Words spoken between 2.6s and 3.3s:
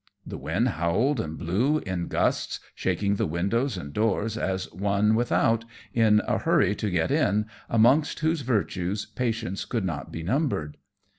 shaking the